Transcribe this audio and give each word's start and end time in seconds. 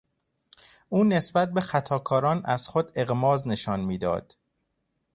او 0.89 1.03
نسبت 1.03 1.49
به 1.53 1.61
خطاکاران 1.61 2.41
از 2.45 2.67
خود 2.67 2.91
اغماض 2.95 3.47
نشان 3.47 3.79
میداد. 3.79 4.37